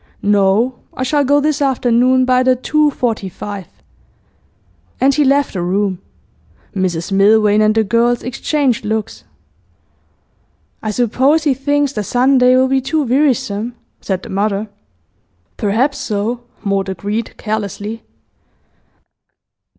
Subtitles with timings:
[0.23, 3.67] 'No, I shall go this afternoon, by the 2.45.'
[4.99, 5.99] And he left the room.
[6.75, 9.25] Mrs Milvain and the girls exchanged looks.
[10.81, 14.69] 'I suppose he thinks the Sunday will be too wearisome,' said the mother.
[15.57, 18.01] 'Perhaps so,' Maud agreed, carelessly.